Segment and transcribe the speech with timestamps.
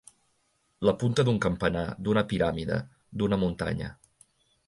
[0.89, 2.79] La punta d'un campanar, d'una piràmide,
[3.21, 3.93] d'una muntanya.